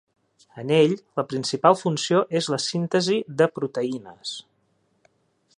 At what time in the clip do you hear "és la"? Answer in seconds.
2.41-2.61